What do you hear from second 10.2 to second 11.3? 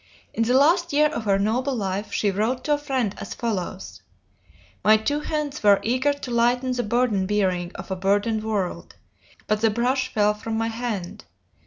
from my hand.